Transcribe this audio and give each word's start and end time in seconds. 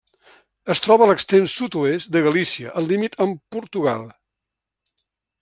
Es 0.73 0.79
troba 0.85 1.05
a 1.05 1.09
l'extrem 1.11 1.45
sud-oest 1.55 2.09
de 2.17 2.23
Galícia, 2.29 2.73
al 2.81 2.89
límit 2.93 3.19
amb 3.27 3.39
Portugal. 3.57 4.11